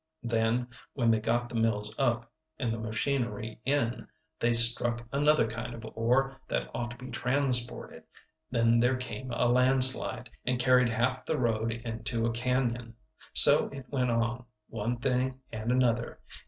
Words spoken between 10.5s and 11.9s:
carried half the road